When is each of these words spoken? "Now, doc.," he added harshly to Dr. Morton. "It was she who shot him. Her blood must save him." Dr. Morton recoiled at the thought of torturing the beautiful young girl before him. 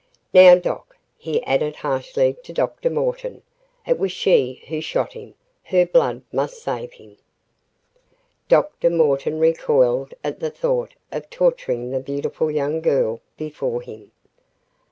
"Now, 0.33 0.55
doc.," 0.55 0.97
he 1.15 1.43
added 1.43 1.75
harshly 1.75 2.35
to 2.41 2.51
Dr. 2.51 2.89
Morton. 2.89 3.43
"It 3.87 3.99
was 3.99 4.11
she 4.11 4.63
who 4.67 4.81
shot 4.81 5.13
him. 5.13 5.35
Her 5.65 5.85
blood 5.85 6.23
must 6.31 6.57
save 6.63 6.93
him." 6.93 7.17
Dr. 8.49 8.89
Morton 8.89 9.37
recoiled 9.39 10.15
at 10.23 10.39
the 10.39 10.49
thought 10.49 10.95
of 11.11 11.29
torturing 11.29 11.91
the 11.91 11.99
beautiful 11.99 12.49
young 12.49 12.81
girl 12.81 13.21
before 13.37 13.83
him. 13.83 14.09